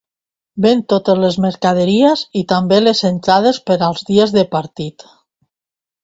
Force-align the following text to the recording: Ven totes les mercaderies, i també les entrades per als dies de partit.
Ven 0.63 0.79
totes 0.91 1.17
les 1.23 1.35
mercaderies, 1.43 2.23
i 2.41 2.41
també 2.53 2.79
les 2.85 3.01
entrades 3.09 3.59
per 3.67 3.77
als 3.89 4.01
dies 4.09 4.33
de 4.39 4.45
partit. 4.57 5.05